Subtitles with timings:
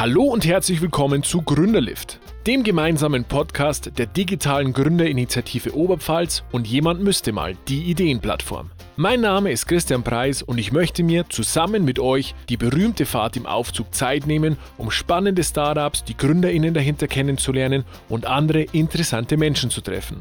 [0.00, 7.02] Hallo und herzlich willkommen zu Gründerlift, dem gemeinsamen Podcast der digitalen Gründerinitiative Oberpfalz und jemand
[7.02, 8.70] müsste mal die Ideenplattform.
[8.94, 13.36] Mein Name ist Christian Preis und ich möchte mir zusammen mit euch die berühmte Fahrt
[13.36, 19.68] im Aufzug Zeit nehmen, um spannende Startups, die Gründerinnen dahinter kennenzulernen und andere interessante Menschen
[19.68, 20.18] zu treffen.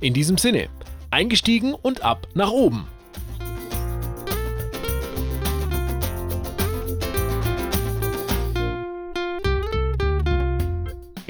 [0.00, 0.70] In diesem Sinne,
[1.10, 2.86] eingestiegen und ab nach oben.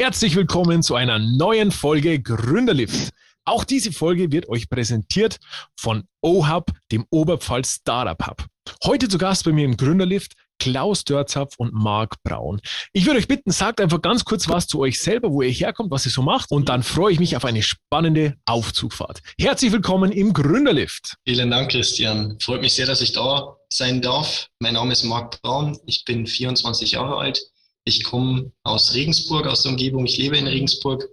[0.01, 3.11] Herzlich willkommen zu einer neuen Folge Gründerlift.
[3.45, 5.37] Auch diese Folge wird euch präsentiert
[5.77, 8.47] von OHub, dem Oberpfalz Startup Hub.
[8.83, 12.63] Heute zu Gast bei mir im Gründerlift Klaus Dörzapf und Marc Braun.
[12.95, 15.91] Ich würde euch bitten, sagt einfach ganz kurz was zu euch selber, wo ihr herkommt,
[15.91, 19.21] was ihr so macht und dann freue ich mich auf eine spannende Aufzugfahrt.
[19.39, 21.17] Herzlich willkommen im Gründerlift.
[21.27, 22.39] Vielen Dank, Christian.
[22.41, 24.49] Freut mich sehr, dass ich da sein darf.
[24.61, 25.79] Mein Name ist Marc Braun.
[25.85, 27.39] Ich bin 24 Jahre alt.
[27.85, 30.05] Ich komme aus Regensburg, aus der Umgebung.
[30.07, 31.09] Ich lebe in Regensburg.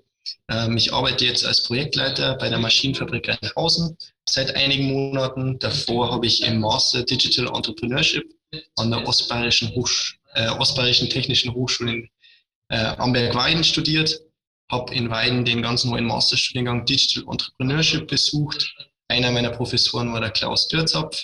[0.50, 5.60] Ähm, ich arbeite jetzt als Projektleiter bei der Maschinenfabrik Rheinhausen seit einigen Monaten.
[5.60, 8.26] Davor habe ich im Master Digital Entrepreneurship
[8.76, 12.10] an der Ostbayerischen, Hochsch äh, Ostbayerischen Technischen Hochschule in
[12.70, 14.22] äh, Amberg-Weiden studiert.
[14.70, 18.76] Habe in Weiden den ganz neuen Masterstudiengang Digital Entrepreneurship besucht.
[19.08, 21.24] Einer meiner Professoren war der Klaus Dürzapf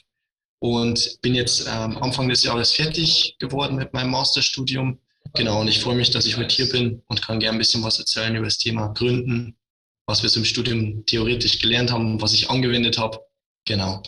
[0.60, 4.98] und bin jetzt ähm, Anfang des Jahres fertig geworden mit meinem Masterstudium
[5.36, 7.84] Genau, und ich freue mich, dass ich heute hier bin und kann gerne ein bisschen
[7.84, 9.58] was erzählen über das Thema Gründen,
[10.06, 13.20] was wir so im Studium theoretisch gelernt haben, was ich angewendet habe.
[13.66, 14.04] Genau.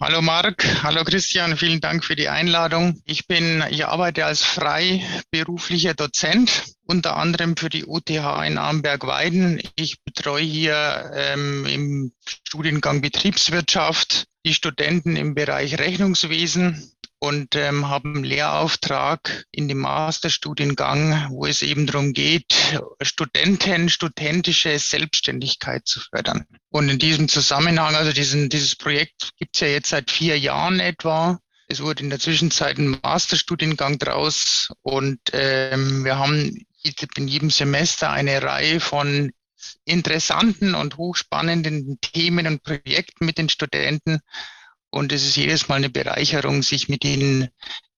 [0.00, 3.00] Hallo Marc, hallo Christian, vielen Dank für die Einladung.
[3.04, 9.62] Ich bin, ich arbeite als freiberuflicher Dozent, unter anderem für die UTH in Amberg-Weiden.
[9.76, 16.93] Ich betreue hier ähm, im Studiengang Betriebswirtschaft die Studenten im Bereich Rechnungswesen
[17.24, 22.54] und ähm, habe einen Lehrauftrag in dem Masterstudiengang, wo es eben darum geht,
[23.00, 26.44] Studenten, studentische Selbstständigkeit zu fördern.
[26.68, 30.80] Und in diesem Zusammenhang, also diesen, dieses Projekt gibt es ja jetzt seit vier Jahren
[30.80, 31.38] etwa.
[31.66, 36.66] Es wurde in der Zwischenzeit ein Masterstudiengang draus und ähm, wir haben
[37.16, 39.32] in jedem Semester eine Reihe von
[39.86, 44.20] interessanten und hochspannenden Themen und Projekten mit den Studenten
[44.94, 47.48] und es ist jedes Mal eine Bereicherung, sich mit den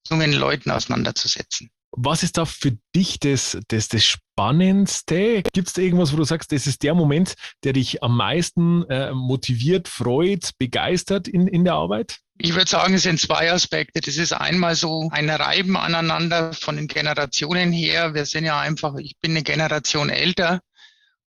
[0.09, 1.71] jungen Leuten auseinanderzusetzen.
[1.93, 5.43] Was ist da für dich das, das, das Spannendste?
[5.53, 8.85] Gibt es da irgendwas, wo du sagst, das ist der Moment, der dich am meisten
[8.91, 12.19] äh, motiviert, freut, begeistert in, in der Arbeit?
[12.39, 14.01] Ich würde sagen, es sind zwei Aspekte.
[14.01, 18.13] Das ist einmal so ein Reiben aneinander von den Generationen her.
[18.13, 20.61] Wir sind ja einfach, ich bin eine Generation älter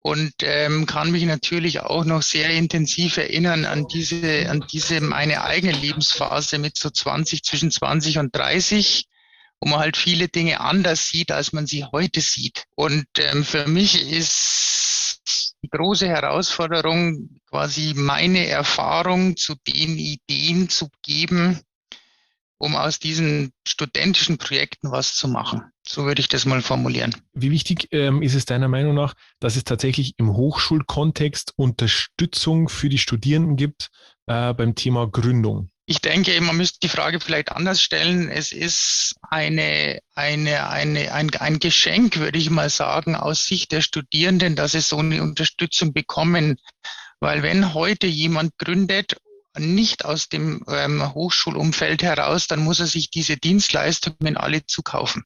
[0.01, 5.43] und ähm, kann mich natürlich auch noch sehr intensiv erinnern an diese, an diese meine
[5.43, 9.07] eigene Lebensphase mit so 20, zwischen 20 und 30,
[9.59, 12.65] wo man halt viele Dinge anders sieht, als man sie heute sieht.
[12.75, 20.89] Und ähm, für mich ist die große Herausforderung, quasi meine Erfahrung zu den Ideen zu
[21.01, 21.59] geben,
[22.57, 25.63] um aus diesen studentischen Projekten was zu machen.
[25.87, 27.15] So würde ich das mal formulieren.
[27.33, 32.89] Wie wichtig ähm, ist es deiner Meinung nach, dass es tatsächlich im Hochschulkontext Unterstützung für
[32.89, 33.89] die Studierenden gibt
[34.25, 35.69] äh, beim Thema Gründung?
[35.89, 38.29] Ich denke, man müsste die Frage vielleicht anders stellen.
[38.29, 43.79] Es ist eine, eine, eine, ein, ein Geschenk, würde ich mal sagen, aus Sicht der
[43.79, 46.57] Studierenden, dass sie so eine Unterstützung bekommen.
[47.21, 49.15] Weil wenn heute jemand gründet
[49.57, 55.23] nicht aus dem ähm, Hochschulumfeld heraus, dann muss er sich diese Dienstleistungen alle zukaufen.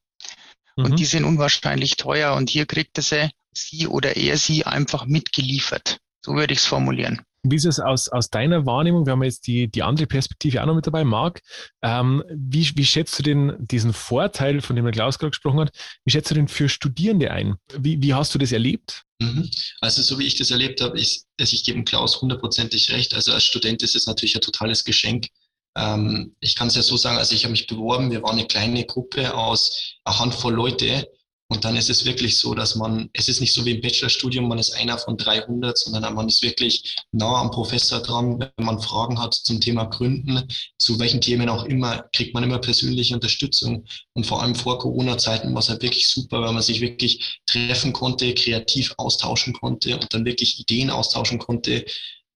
[0.76, 0.86] Mhm.
[0.86, 5.06] Und die sind unwahrscheinlich teuer und hier kriegt er sie, sie oder er sie einfach
[5.06, 5.98] mitgeliefert.
[6.24, 7.22] So würde ich es formulieren.
[7.44, 9.08] Wie ist es aus, aus deiner Wahrnehmung?
[9.08, 11.42] Wir haben jetzt die, die andere Perspektive auch noch mit dabei, Marc.
[11.82, 15.72] Ähm, wie, wie schätzt du den, diesen Vorteil, von dem der Klaus gerade gesprochen hat,
[16.06, 17.56] wie schätzt du den für Studierende ein?
[17.76, 19.04] Wie, wie hast du das erlebt?
[19.20, 19.50] Mhm.
[19.80, 23.16] Also so wie ich das erlebt habe, ist, also ich gebe Klaus hundertprozentig recht.
[23.16, 25.28] Also als Student ist es natürlich ein totales Geschenk.
[25.76, 28.48] Ähm, ich kann es ja so sagen, also ich habe mich beworben, wir waren eine
[28.48, 31.08] kleine Gruppe aus einer Handvoll Leute
[31.52, 34.48] und dann ist es wirklich so, dass man, es ist nicht so wie im Bachelorstudium,
[34.48, 38.40] man ist einer von 300, sondern man ist wirklich nah am Professor dran.
[38.40, 40.48] Wenn man Fragen hat zum Thema Gründen,
[40.78, 43.84] zu welchen Themen auch immer, kriegt man immer persönliche Unterstützung.
[44.14, 47.92] Und vor allem vor Corona-Zeiten war es halt wirklich super, weil man sich wirklich treffen
[47.92, 51.84] konnte, kreativ austauschen konnte und dann wirklich Ideen austauschen konnte.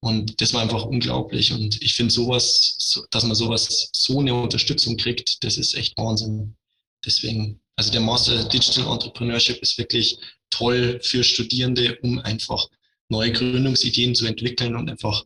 [0.05, 1.51] Und das war einfach unglaublich.
[1.51, 6.55] Und ich finde sowas, dass man sowas, so eine Unterstützung kriegt, das ist echt Wahnsinn.
[7.03, 10.17] Deswegen also der Master Digital Entrepreneurship ist wirklich
[10.49, 12.67] toll für Studierende, um einfach
[13.09, 15.23] neue Gründungsideen zu entwickeln und einfach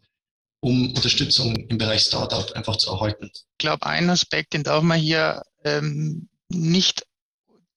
[0.61, 3.31] um Unterstützung im Bereich Startup einfach zu erhalten.
[3.33, 7.05] Ich glaube, ein Aspekt, den darf man hier ähm, nicht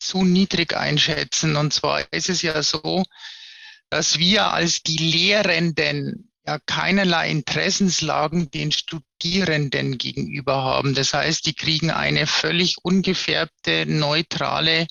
[0.00, 1.54] zu niedrig einschätzen.
[1.56, 3.04] Und zwar ist es ja so,
[3.90, 10.94] dass wir als die Lehrenden ja keinerlei Interessenslagen den Studierenden gegenüber haben.
[10.94, 14.86] Das heißt, die kriegen eine völlig ungefärbte, neutrale,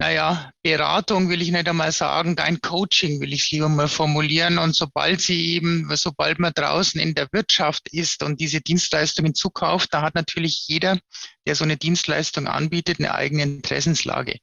[0.00, 4.56] naja, Beratung will ich nicht einmal sagen, kein Coaching will ich lieber mal formulieren.
[4.56, 9.92] Und sobald sie eben, sobald man draußen in der Wirtschaft ist und diese Dienstleistungen zukauft,
[9.92, 10.98] da hat natürlich jeder,
[11.46, 14.38] der so eine Dienstleistung anbietet, eine eigene Interessenslage.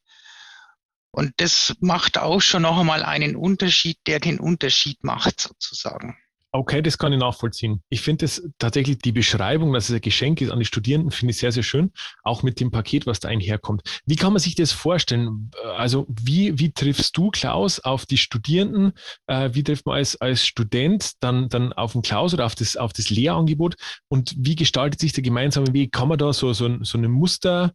[1.17, 6.15] Und das macht auch schon noch einmal einen Unterschied, der den Unterschied macht, sozusagen.
[6.51, 7.81] Okay, das kann ich nachvollziehen.
[7.89, 11.31] Ich finde es tatsächlich die Beschreibung, dass es ein Geschenk ist an die Studierenden, finde
[11.31, 11.91] ich sehr, sehr schön.
[12.21, 13.81] Auch mit dem Paket, was da einherkommt.
[14.05, 15.49] Wie kann man sich das vorstellen?
[15.75, 18.93] Also, wie, wie triffst du, Klaus, auf die Studierenden?
[19.25, 22.77] Äh, wie trifft man als, als Student dann, dann auf den Klaus oder auf das,
[22.77, 23.73] auf das Lehrangebot?
[24.07, 25.93] Und wie gestaltet sich der gemeinsame Weg?
[25.93, 27.73] Kann man da so, so, so eine Muster,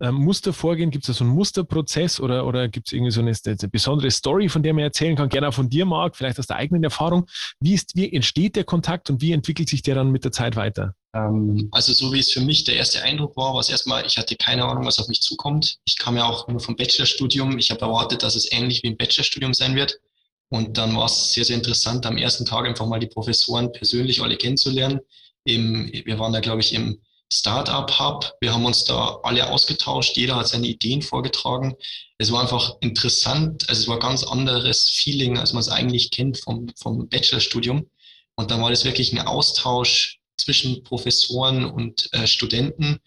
[0.00, 0.90] ähm, Muster vorgehen?
[0.90, 4.10] Gibt es da so einen Musterprozess oder, oder gibt es irgendwie so eine, eine, besondere
[4.10, 5.28] Story, von der man erzählen kann?
[5.28, 7.26] Gerne auch von dir, Marc, vielleicht aus der eigenen Erfahrung.
[7.60, 10.56] Wie, ist, wie entsteht der Kontakt und wie entwickelt sich der dann mit der Zeit
[10.56, 10.94] weiter?
[11.14, 14.18] Ähm, also so wie es für mich der erste Eindruck war, war es erstmal, ich
[14.18, 15.78] hatte keine Ahnung, was auf mich zukommt.
[15.84, 17.58] Ich kam ja auch nur vom Bachelorstudium.
[17.58, 20.00] Ich habe erwartet, dass es ähnlich wie im Bachelorstudium sein wird.
[20.48, 24.22] Und dann war es sehr, sehr interessant, am ersten Tag einfach mal die Professoren persönlich
[24.22, 25.00] alle kennenzulernen.
[25.44, 27.00] Im, wir waren da, glaube ich, im
[27.32, 28.32] Startup Hub.
[28.40, 30.16] Wir haben uns da alle ausgetauscht.
[30.16, 31.74] Jeder hat seine Ideen vorgetragen.
[32.18, 33.68] Es war einfach interessant.
[33.68, 37.88] Also es war ein ganz anderes Feeling, als man es eigentlich kennt vom, vom Bachelorstudium.
[38.36, 42.98] Und dann war das wirklich ein Austausch zwischen Professoren und äh, Studenten,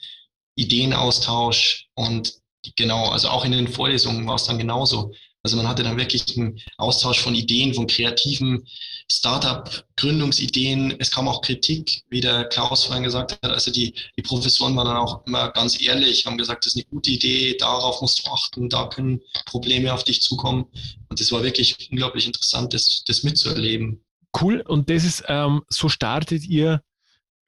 [0.56, 2.34] Ideenaustausch und
[2.76, 5.14] genau, also auch in den Vorlesungen war es dann genauso.
[5.48, 8.68] Also man hatte dann wirklich einen Austausch von Ideen, von kreativen
[9.10, 10.98] Startup-Gründungsideen.
[11.00, 13.50] Es kam auch Kritik, wie der Klaus vorhin gesagt hat.
[13.50, 16.90] Also die, die Professoren waren dann auch immer ganz ehrlich, haben gesagt, das ist eine
[16.92, 20.66] gute Idee, darauf musst du achten, da können Probleme auf dich zukommen.
[21.08, 24.04] Und das war wirklich unglaublich interessant, das, das mitzuerleben.
[24.38, 24.60] Cool.
[24.68, 26.82] Und das ist, ähm, so startet ihr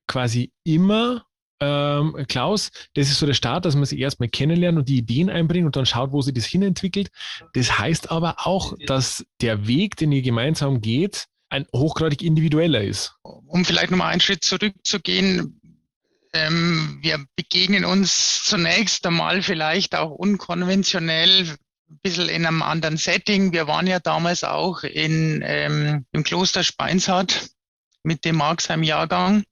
[0.08, 1.26] quasi immer
[1.60, 5.30] ähm, Klaus, das ist so der Start, dass man sich erstmal kennenlernt und die Ideen
[5.30, 7.10] einbringt und dann schaut, wo sich das hinentwickelt.
[7.54, 13.16] Das heißt aber auch, dass der Weg, den ihr gemeinsam geht, ein hochgradig individueller ist.
[13.24, 15.60] Um vielleicht nochmal einen Schritt zurückzugehen,
[16.34, 21.58] ähm, wir begegnen uns zunächst einmal vielleicht auch unkonventionell,
[21.90, 23.52] ein bisschen in einem anderen Setting.
[23.52, 27.50] Wir waren ja damals auch in, ähm, im Kloster Speinshardt
[28.04, 29.44] mit dem Marxheim-Jahrgang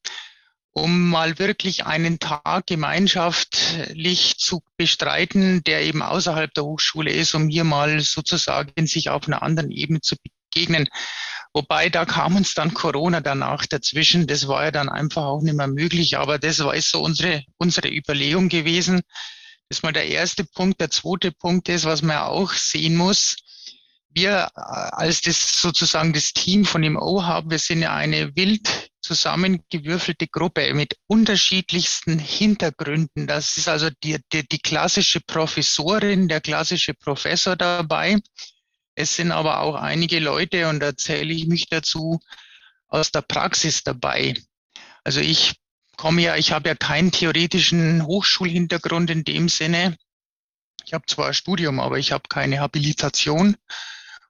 [0.78, 7.50] um mal wirklich einen Tag gemeinschaftlich zu bestreiten, der eben außerhalb der Hochschule ist, um
[7.50, 10.88] hier mal sozusagen sich auf einer anderen Ebene zu begegnen.
[11.52, 14.28] Wobei da kam uns dann Corona danach dazwischen.
[14.28, 16.20] Das war ja dann einfach auch nicht mehr möglich.
[16.20, 19.02] Aber das war so unsere, unsere Überlegung gewesen.
[19.70, 20.80] Das ist mal der erste Punkt.
[20.80, 23.36] Der zweite Punkt ist, was man auch sehen muss.
[24.10, 28.92] Wir äh, als das sozusagen das Team von dem O-Hub, wir sind ja eine wild
[29.08, 33.26] zusammengewürfelte Gruppe mit unterschiedlichsten Hintergründen.
[33.26, 38.18] Das ist also die, die, die klassische Professorin, der klassische Professor dabei.
[38.96, 42.20] Es sind aber auch einige Leute, und da zähle ich mich dazu,
[42.88, 44.36] aus der Praxis dabei.
[45.04, 45.56] Also ich
[45.96, 49.98] komme ja, ich habe ja keinen theoretischen Hochschulhintergrund in dem Sinne.
[50.86, 53.56] Ich habe zwar ein Studium, aber ich habe keine Habilitation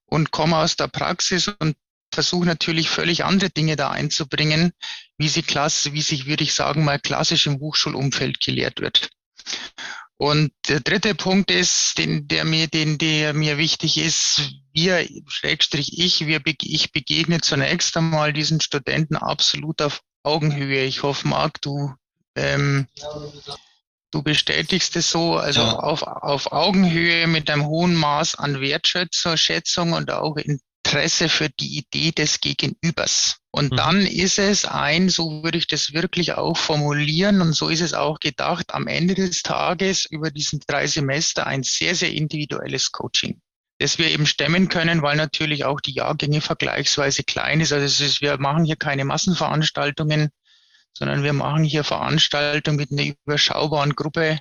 [0.05, 1.75] und komme aus der Praxis und
[2.17, 4.71] versuche natürlich völlig andere Dinge da einzubringen,
[5.19, 9.11] wie sie klasse, wie sich, würde ich sagen, mal klassisch im Hochschulumfeld gelehrt wird.
[10.17, 15.99] Und der dritte Punkt ist, den, der mir, den, der mir wichtig ist, wir, Schrägstrich
[15.99, 20.85] ich, wir, ich begegne zunächst einmal diesen Studenten absolut auf Augenhöhe.
[20.85, 21.93] Ich hoffe, Marc, du,
[22.35, 22.87] ähm,
[24.09, 25.77] du bestätigst es so, also ja.
[25.77, 31.79] auf, auf Augenhöhe mit einem hohen Maß an Wertschätzung und auch in Interesse für die
[31.79, 33.37] Idee des Gegenübers.
[33.51, 33.75] Und mhm.
[33.75, 37.93] dann ist es ein, so würde ich das wirklich auch formulieren und so ist es
[37.93, 43.41] auch gedacht, am Ende des Tages über diesen drei Semester ein sehr, sehr individuelles Coaching
[43.79, 47.71] das wir eben stemmen können, weil natürlich auch die Jahrgänge vergleichsweise klein ist.
[47.71, 50.29] Also ist, wir machen hier keine Massenveranstaltungen,
[50.93, 54.39] sondern wir machen hier Veranstaltungen mit einer überschaubaren Gruppe.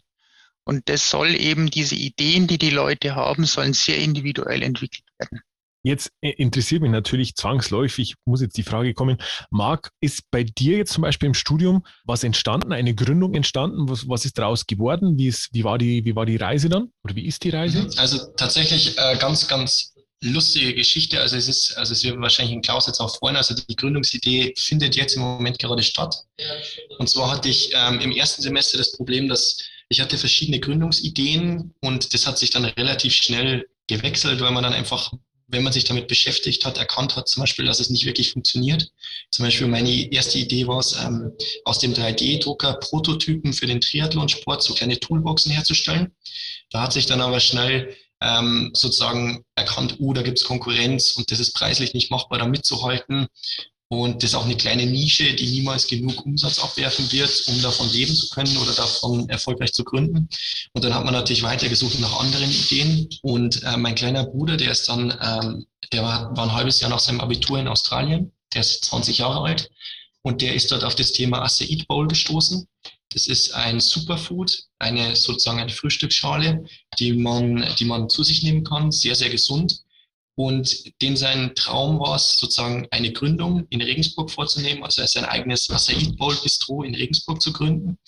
[0.64, 5.42] Und das soll eben diese Ideen, die die Leute haben, sollen sehr individuell entwickelt werden.
[5.86, 9.18] Jetzt äh, interessiert mich natürlich zwangsläufig, muss jetzt die Frage kommen,
[9.50, 13.88] Marc, ist bei dir jetzt zum Beispiel im Studium was entstanden, eine Gründung entstanden?
[13.88, 15.16] Was, was ist daraus geworden?
[15.16, 16.90] Wie, ist, wie, war die, wie war die Reise dann?
[17.04, 17.82] Oder wie ist die Reise?
[17.82, 17.92] Mhm.
[17.98, 21.20] Also tatsächlich äh, ganz, ganz lustige Geschichte.
[21.20, 23.36] Also es ist, also es wird wahrscheinlich in Klaus jetzt auch freuen.
[23.36, 26.16] Also die Gründungsidee findet jetzt im Moment gerade statt.
[26.98, 31.72] Und zwar hatte ich ähm, im ersten Semester das Problem, dass ich hatte verschiedene Gründungsideen
[31.80, 35.12] und das hat sich dann relativ schnell gewechselt, weil man dann einfach,
[35.48, 38.90] wenn man sich damit beschäftigt hat, erkannt hat zum Beispiel, dass es nicht wirklich funktioniert.
[39.30, 41.32] Zum Beispiel meine erste Idee war es, ähm,
[41.64, 46.14] aus dem 3D-Drucker Prototypen für den Triathlonsport so kleine Toolboxen herzustellen.
[46.70, 51.30] Da hat sich dann aber schnell ähm, sozusagen erkannt, uh, da gibt es Konkurrenz und
[51.30, 53.28] das ist preislich nicht machbar, da mitzuhalten.
[53.88, 57.88] Und das ist auch eine kleine Nische, die niemals genug Umsatz abwerfen wird, um davon
[57.92, 60.28] leben zu können oder davon erfolgreich zu gründen.
[60.72, 63.08] Und dann hat man natürlich weitergesucht nach anderen Ideen.
[63.22, 66.90] Und äh, mein kleiner Bruder, der ist dann, ähm, der war, war ein halbes Jahr
[66.90, 68.32] nach seinem Abitur in Australien.
[68.54, 69.70] Der ist 20 Jahre alt.
[70.22, 72.66] Und der ist dort auf das Thema Acai Bowl gestoßen.
[73.10, 76.64] Das ist ein Superfood, eine sozusagen eine Frühstücksschale,
[76.98, 79.85] die man, die man zu sich nehmen kann, sehr, sehr gesund
[80.36, 85.70] und dem sein Traum war es, sozusagen eine Gründung in Regensburg vorzunehmen, also sein eigenes
[85.70, 87.98] Acai Bowl Bistro in Regensburg zu gründen.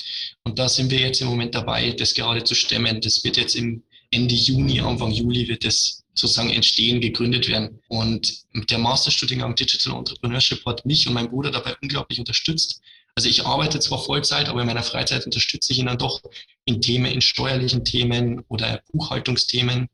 [0.44, 3.00] Und da sind wir jetzt im Moment dabei, das gerade zu stemmen.
[3.00, 7.80] Das wird jetzt im Ende Juni, Anfang Juli wird das sozusagen entstehen, gegründet werden.
[7.88, 12.82] Und der Masterstudiengang Digital Entrepreneurship hat mich und mein Bruder dabei unglaublich unterstützt.
[13.14, 16.20] Also ich arbeite zwar Vollzeit, aber in meiner Freizeit unterstütze ich ihn dann doch
[16.66, 19.88] in Themen, in steuerlichen Themen oder Buchhaltungsthemen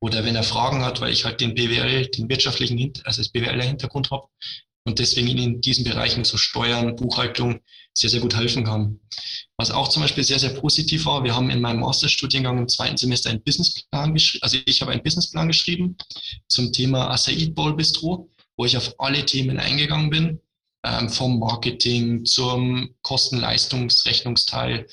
[0.00, 4.10] oder wenn er Fragen hat, weil ich halt den BWL, den wirtschaftlichen, also das BWL-Hintergrund
[4.10, 4.28] habe
[4.86, 7.60] und deswegen in diesen Bereichen so Steuern, Buchhaltung
[7.94, 9.00] sehr, sehr gut helfen kann.
[9.56, 12.96] Was auch zum Beispiel sehr, sehr positiv war, wir haben in meinem Masterstudiengang im zweiten
[12.96, 15.96] Semester einen Businessplan geschrieben, also ich habe einen Businessplan geschrieben
[16.48, 20.40] zum Thema Acai Bowl Bistro, wo ich auf alle Themen eingegangen bin,
[20.84, 24.86] ähm, vom Marketing zum Kosten-Leistungsrechnungsteil,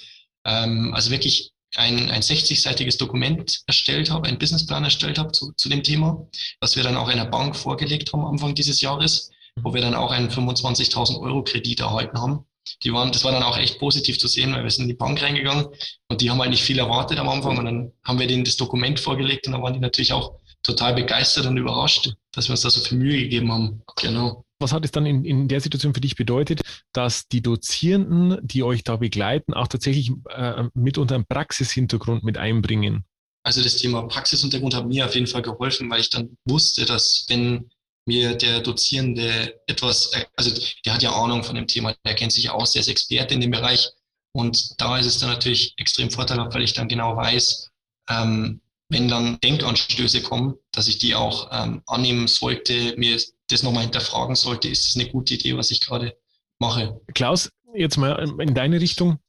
[0.45, 5.69] ähm, also wirklich ein, ein 60-seitiges Dokument erstellt habe, einen Businessplan erstellt habe zu, zu
[5.69, 6.27] dem Thema,
[6.59, 10.11] was wir dann auch einer Bank vorgelegt haben Anfang dieses Jahres, wo wir dann auch
[10.11, 12.45] einen 25.000 Euro Kredit erhalten haben.
[12.83, 14.95] Die waren, das war dann auch echt positiv zu sehen, weil wir sind in die
[14.95, 15.67] Bank reingegangen
[16.09, 18.57] und die haben halt nicht viel erwartet am Anfang und dann haben wir denen das
[18.57, 22.61] Dokument vorgelegt und dann waren die natürlich auch total begeistert und überrascht, dass wir uns
[22.61, 23.81] da so viel Mühe gegeben haben.
[23.99, 24.45] Genau.
[24.61, 26.61] Was hat es dann in, in der Situation für dich bedeutet,
[26.93, 33.05] dass die Dozierenden, die euch da begleiten, auch tatsächlich äh, mitunter einen Praxishintergrund mit einbringen?
[33.43, 37.25] Also das Thema Praxishintergrund hat mir auf jeden Fall geholfen, weil ich dann wusste, dass
[37.27, 37.69] wenn
[38.05, 40.51] mir der Dozierende etwas, also
[40.85, 43.41] der hat ja Ahnung von dem Thema, der kennt sich aus, der ist Experte in
[43.41, 43.89] dem Bereich.
[44.33, 47.69] Und da ist es dann natürlich extrem vorteilhaft, weil ich dann genau weiß,
[48.09, 53.19] ähm, wenn dann Denkanstöße kommen, dass ich die auch ähm, annehmen sollte, mir
[53.51, 56.17] das nochmal hinterfragen sollte, ist es eine gute Idee, was ich gerade
[56.59, 56.99] mache.
[57.13, 59.19] Klaus, jetzt mal in deine Richtung.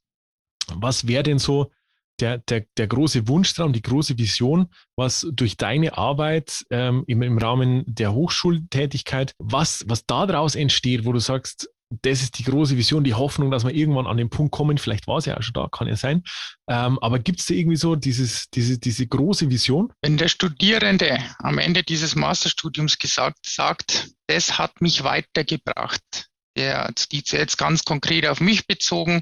[0.73, 1.71] Was wäre denn so
[2.19, 7.37] der, der, der große Wunschtraum, die große Vision, was durch deine Arbeit ähm, im, im
[7.37, 11.69] Rahmen der Hochschultätigkeit, was, was daraus entsteht, wo du sagst,
[12.01, 14.77] das ist die große Vision, die Hoffnung, dass wir irgendwann an den Punkt kommen.
[14.77, 16.23] Vielleicht war es ja auch schon da, kann ja sein.
[16.67, 19.91] Ähm, aber gibt es da irgendwie so dieses, diese, diese große Vision?
[20.01, 27.23] Wenn der Studierende am Ende dieses Masterstudiums gesagt sagt, das hat mich weitergebracht, der, die
[27.25, 29.21] jetzt ganz konkret auf mich bezogen,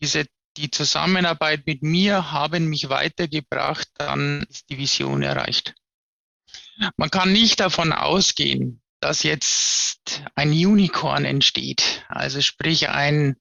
[0.00, 5.74] diese, die Zusammenarbeit mit mir haben mich weitergebracht, dann ist die Vision erreicht.
[6.96, 12.04] Man kann nicht davon ausgehen, dass jetzt ein Unicorn entsteht.
[12.08, 13.36] Also sprich ein,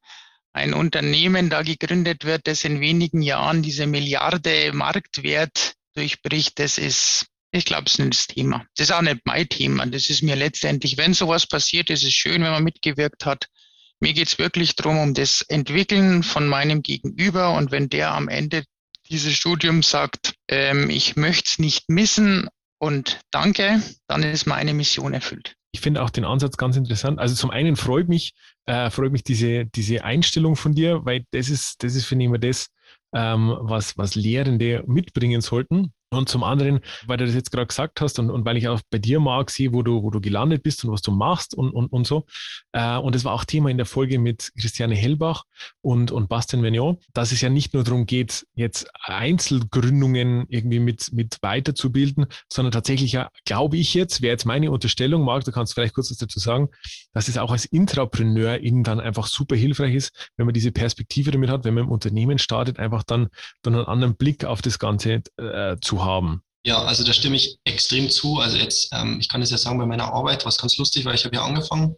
[0.54, 7.26] ein Unternehmen da gegründet wird, das in wenigen Jahren diese Milliarde Marktwert durchbricht, das ist,
[7.52, 8.66] ich glaube, es ist das Thema.
[8.76, 9.86] Das ist auch nicht mein Thema.
[9.86, 13.48] Das ist mir letztendlich, wenn sowas passiert, ist es schön, wenn man mitgewirkt hat.
[14.00, 17.54] Mir geht es wirklich darum, um das Entwickeln von meinem Gegenüber.
[17.54, 18.64] Und wenn der am Ende
[19.10, 22.48] dieses Studiums sagt, ähm, ich möchte es nicht missen
[22.80, 25.56] und danke, dann ist meine Mission erfüllt.
[25.72, 27.20] Ich finde auch den Ansatz ganz interessant.
[27.20, 28.34] Also zum einen freut mich,
[28.66, 32.28] äh, freut mich diese, diese Einstellung von dir, weil das ist, das ist, finde ich
[32.30, 32.70] immer das,
[33.14, 35.94] ähm, was, was Lehrende mitbringen sollten.
[36.12, 38.82] Und zum anderen, weil du das jetzt gerade gesagt hast und, und weil ich auch
[38.90, 41.70] bei dir mag, sehe, wo du, wo du gelandet bist und was du machst und,
[41.72, 42.26] und, und so.
[42.72, 45.44] Äh, und das war auch Thema in der Folge mit Christiane Hellbach
[45.82, 51.14] und, und Bastien Vignon, dass es ja nicht nur darum geht, jetzt Einzelgründungen irgendwie mit,
[51.14, 55.76] mit weiterzubilden, sondern tatsächlich ja, glaube ich jetzt, wäre jetzt meine Unterstellung, Marc, du kannst
[55.76, 56.70] vielleicht kurz was dazu sagen,
[57.14, 61.30] dass es auch als Intrapreneur eben dann einfach super hilfreich ist, wenn man diese Perspektive
[61.30, 63.28] damit hat, wenn man im Unternehmen startet, einfach dann,
[63.62, 66.42] dann einen anderen Blick auf das Ganze äh, zu haben.
[66.66, 68.40] Ja, also da stimme ich extrem zu.
[68.40, 71.06] Also jetzt, ähm, ich kann es ja sagen, bei meiner Arbeit war es ganz lustig,
[71.06, 71.96] weil ich habe ja angefangen.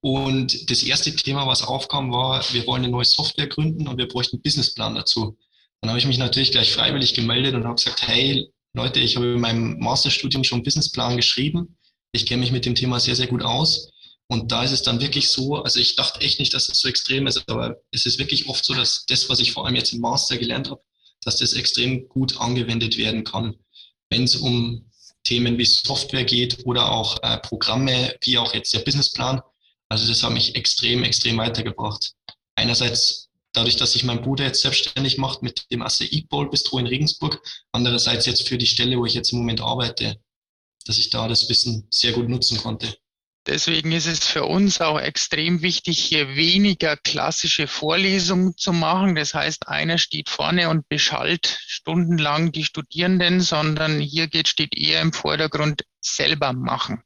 [0.00, 4.08] Und das erste Thema, was aufkam, war, wir wollen eine neue Software gründen und wir
[4.08, 5.36] bräuchten einen Businessplan dazu.
[5.80, 9.26] Dann habe ich mich natürlich gleich freiwillig gemeldet und habe gesagt, hey Leute, ich habe
[9.34, 11.76] in meinem Masterstudium schon einen Businessplan geschrieben.
[12.12, 13.90] Ich kenne mich mit dem Thema sehr, sehr gut aus.
[14.28, 16.88] Und da ist es dann wirklich so, also ich dachte echt nicht, dass es so
[16.88, 19.92] extrem ist, aber es ist wirklich oft so, dass das, was ich vor allem jetzt
[19.92, 20.80] im Master gelernt habe,
[21.24, 23.56] dass das extrem gut angewendet werden kann,
[24.08, 24.90] wenn es um
[25.24, 29.40] Themen wie Software geht oder auch äh, Programme, wie auch jetzt der Businessplan.
[29.88, 32.14] Also das hat mich extrem, extrem weitergebracht.
[32.54, 36.86] Einerseits dadurch, dass sich mein Bruder jetzt selbstständig macht mit dem ACI Bowl Bistro in
[36.86, 37.42] Regensburg.
[37.72, 40.20] Andererseits jetzt für die Stelle, wo ich jetzt im Moment arbeite,
[40.86, 42.96] dass ich da das Wissen sehr gut nutzen konnte.
[43.46, 49.14] Deswegen ist es für uns auch extrem wichtig, hier weniger klassische Vorlesungen zu machen.
[49.14, 55.00] Das heißt, einer steht vorne und beschallt stundenlang die Studierenden, sondern hier geht, steht eher
[55.00, 57.02] im Vordergrund selber machen.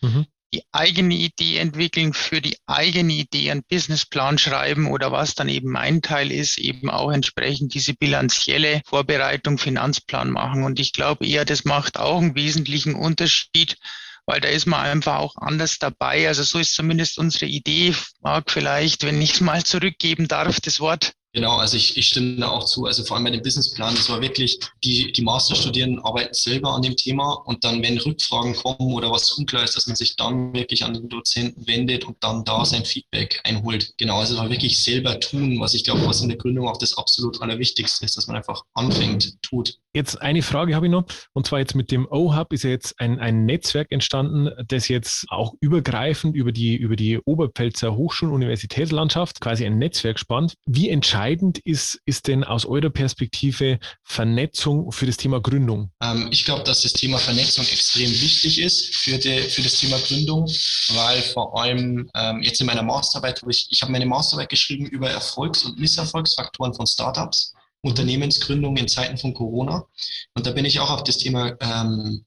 [0.00, 5.48] Mhm die eigene Idee entwickeln, für die eigene Idee einen Businessplan schreiben oder was dann
[5.48, 10.64] eben mein Teil ist, eben auch entsprechend diese bilanzielle Vorbereitung, Finanzplan machen.
[10.64, 13.78] Und ich glaube eher, das macht auch einen wesentlichen Unterschied,
[14.26, 16.28] weil da ist man einfach auch anders dabei.
[16.28, 20.80] Also so ist zumindest unsere Idee, mag vielleicht, wenn ich es mal zurückgeben darf, das
[20.80, 22.84] Wort Genau, also ich, ich stimme da auch zu.
[22.84, 26.82] Also vor allem bei dem Businessplan, das war wirklich, die, die Masterstudierenden arbeiten selber an
[26.82, 30.52] dem Thema und dann, wenn Rückfragen kommen oder was unklar ist, dass man sich dann
[30.52, 33.94] wirklich an den Dozenten wendet und dann da sein Feedback einholt.
[33.96, 36.98] Genau, also war wirklich selber tun, was ich glaube, was in der Gründung auch das
[36.98, 39.78] absolut Allerwichtigste ist, dass man einfach anfängt, tut.
[39.94, 42.98] Jetzt eine Frage habe ich noch, und zwar jetzt mit dem O-Hub ist ja jetzt
[42.98, 48.34] ein, ein Netzwerk entstanden, das jetzt auch übergreifend über die, über die Oberpfälzer Hochschul- und
[48.34, 50.54] Universitätslandschaft quasi ein Netzwerk spannt.
[50.66, 55.90] Wie entscheidend entscheidend ist, ist denn aus eurer Perspektive Vernetzung für das Thema Gründung?
[56.02, 59.98] Ähm, ich glaube, dass das Thema Vernetzung extrem wichtig ist für, die, für das Thema
[59.98, 60.46] Gründung,
[60.94, 64.86] weil vor allem ähm, jetzt in meiner Masterarbeit habe ich, ich habe meine Masterarbeit geschrieben
[64.86, 69.86] über Erfolgs- und Misserfolgsfaktoren von Startups, Unternehmensgründung in Zeiten von Corona.
[70.34, 72.24] Und da bin ich auch auf das Thema ähm,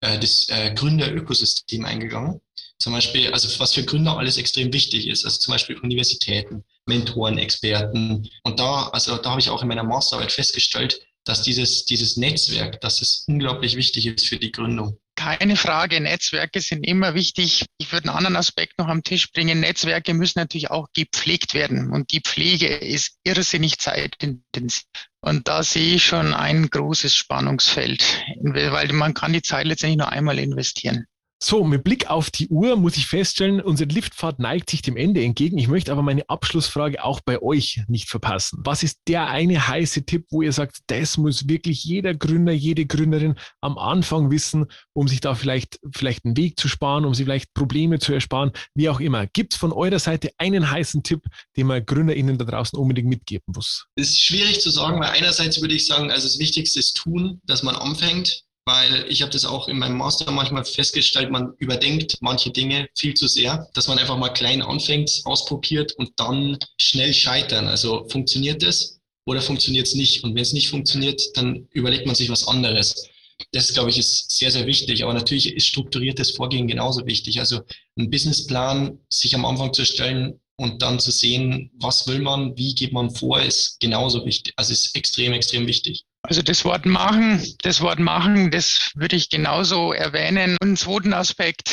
[0.00, 2.40] äh, das äh, Gründerökosystem eingegangen.
[2.78, 7.38] Zum Beispiel, also was für Gründer alles extrem wichtig ist, also zum Beispiel Universitäten, Mentoren,
[7.38, 8.28] Experten.
[8.44, 12.80] Und da, also da habe ich auch in meiner Masterarbeit festgestellt, dass dieses, dieses Netzwerk,
[12.82, 14.98] dass es unglaublich wichtig ist für die Gründung.
[15.16, 17.64] Keine Frage, Netzwerke sind immer wichtig.
[17.78, 19.60] Ich würde einen anderen Aspekt noch am Tisch bringen.
[19.60, 21.90] Netzwerke müssen natürlich auch gepflegt werden.
[21.90, 24.84] Und die Pflege ist irrsinnig zeitintensiv.
[25.20, 30.12] Und da sehe ich schon ein großes Spannungsfeld, weil man kann die Zeit letztendlich nur
[30.12, 31.06] einmal investieren.
[31.48, 35.22] So, mit Blick auf die Uhr muss ich feststellen, unsere Liftfahrt neigt sich dem Ende
[35.22, 35.58] entgegen.
[35.58, 38.62] Ich möchte aber meine Abschlussfrage auch bei euch nicht verpassen.
[38.64, 42.84] Was ist der eine heiße Tipp, wo ihr sagt, das muss wirklich jeder Gründer, jede
[42.84, 47.26] Gründerin am Anfang wissen, um sich da vielleicht, vielleicht einen Weg zu sparen, um sich
[47.26, 49.28] vielleicht Probleme zu ersparen, wie auch immer.
[49.28, 51.22] Gibt es von eurer Seite einen heißen Tipp,
[51.56, 53.86] den man GründerInnen da draußen unbedingt mitgeben muss?
[53.94, 57.40] Das ist schwierig zu sagen, weil einerseits würde ich sagen, also das Wichtigste ist tun,
[57.44, 62.18] dass man anfängt weil ich habe das auch in meinem Master manchmal festgestellt, man überdenkt
[62.20, 67.14] manche Dinge viel zu sehr, dass man einfach mal klein anfängt, ausprobiert und dann schnell
[67.14, 67.68] scheitern.
[67.68, 70.24] Also funktioniert das oder funktioniert es nicht?
[70.24, 73.08] Und wenn es nicht funktioniert, dann überlegt man sich was anderes.
[73.52, 75.04] Das, glaube ich, ist sehr, sehr wichtig.
[75.04, 77.38] Aber natürlich ist strukturiertes Vorgehen genauso wichtig.
[77.38, 77.60] Also
[77.96, 82.74] ein Businessplan sich am Anfang zu stellen und dann zu sehen, was will man, wie
[82.74, 84.54] geht man vor, ist genauso wichtig.
[84.56, 86.04] Also ist extrem, extrem wichtig.
[86.26, 90.56] Also das Wort machen, das Wort machen, das würde ich genauso erwähnen.
[90.60, 91.70] Und einen zweiten Aspekt,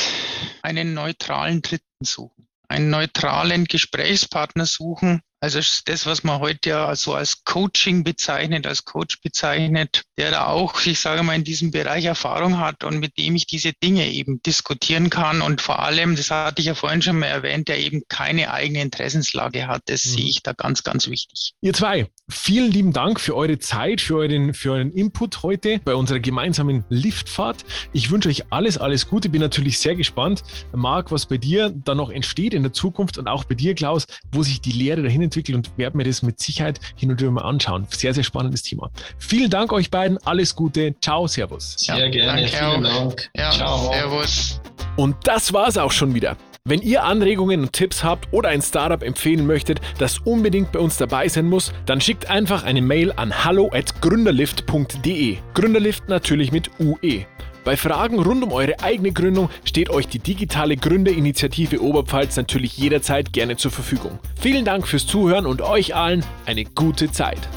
[0.62, 7.12] einen neutralen Dritten suchen, einen neutralen Gesprächspartner suchen, also das, was man heute ja so
[7.12, 12.06] als Coaching bezeichnet, als Coach bezeichnet, der da auch, ich sage mal, in diesem Bereich
[12.06, 16.30] Erfahrung hat und mit dem ich diese Dinge eben diskutieren kann und vor allem, das
[16.30, 19.82] hatte ich ja vorhin schon mal erwähnt, der eben keine eigene Interessenslage hat.
[19.84, 20.10] Das mhm.
[20.10, 21.52] sehe ich da ganz, ganz wichtig.
[21.60, 25.94] Ihr zwei, vielen lieben Dank für eure Zeit, für euren, für euren Input heute bei
[25.94, 27.66] unserer gemeinsamen Liftfahrt.
[27.92, 29.28] Ich wünsche euch alles, alles Gute.
[29.28, 33.28] Bin natürlich sehr gespannt, Marc, was bei dir da noch entsteht in der Zukunft und
[33.28, 36.40] auch bei dir, Klaus, wo sich die Lehre dahin entwickelt und werde mir das mit
[36.40, 37.86] Sicherheit hin und wieder mal anschauen.
[37.90, 38.90] Sehr, sehr spannendes Thema.
[39.18, 40.18] Vielen Dank euch beiden.
[40.24, 40.94] Alles Gute.
[41.00, 41.74] Ciao, Servus.
[41.76, 42.42] Sehr ja, gerne.
[42.42, 43.08] Danke Vielen auch.
[43.08, 43.30] Dank.
[43.36, 43.92] Ja, Ciao.
[43.92, 44.60] Servus.
[44.96, 46.36] Und das war es auch schon wieder.
[46.66, 50.96] Wenn ihr Anregungen und Tipps habt oder ein Startup empfehlen möchtet, das unbedingt bei uns
[50.96, 55.36] dabei sein muss, dann schickt einfach eine Mail an hallo@gründerlift.de.
[55.52, 57.26] Gründerlift natürlich mit UE.
[57.64, 63.32] Bei Fragen rund um eure eigene Gründung steht euch die digitale Gründerinitiative Oberpfalz natürlich jederzeit
[63.32, 64.18] gerne zur Verfügung.
[64.38, 67.48] Vielen Dank fürs Zuhören und euch allen eine gute Zeit.